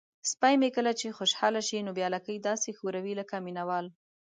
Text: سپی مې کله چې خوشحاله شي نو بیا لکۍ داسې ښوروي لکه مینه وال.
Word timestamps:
سپی 0.31 0.55
مې 0.61 0.69
کله 0.77 0.91
چې 0.99 1.15
خوشحاله 1.17 1.61
شي 1.67 1.77
نو 1.85 1.91
بیا 1.97 2.07
لکۍ 2.15 2.37
داسې 2.47 2.69
ښوروي 2.77 3.13
لکه 3.21 3.35
مینه 3.45 3.63
وال. 3.69 3.85